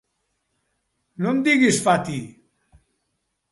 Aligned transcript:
No 1.27 1.35
em 1.35 1.43
diguis 1.49 1.83
Fati! 1.89 2.19